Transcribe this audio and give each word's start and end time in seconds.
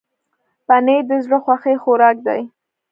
پنېر 0.67 1.01
د 1.09 1.11
زړه 1.23 1.37
خوښي 1.43 1.75
خوراک 1.83 2.17
دی. 2.27 2.41